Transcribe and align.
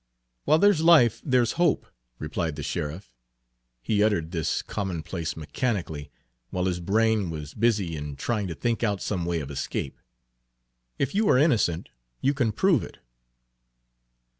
"While 0.45 0.57
there's 0.57 0.81
life 0.81 1.21
there's 1.23 1.51
hope," 1.61 1.85
replied 2.17 2.55
the 2.55 2.63
sheriff. 2.63 3.13
He 3.83 4.01
uttered 4.01 4.31
this 4.31 4.63
commonplace 4.63 5.37
mechanically, 5.37 6.09
while 6.49 6.65
his 6.65 6.79
brain 6.79 7.29
was 7.29 7.53
busy 7.53 7.95
in 7.95 8.15
trying 8.15 8.47
to 8.47 8.55
think 8.55 8.81
out 8.81 8.99
some 8.99 9.25
way 9.25 9.41
of 9.41 9.51
escape. 9.51 9.99
"If 10.97 11.13
you 11.13 11.29
are 11.29 11.37
innocent 11.37 11.89
you 12.19 12.33
can 12.33 12.51
prove 12.51 12.81
it." 12.83 12.97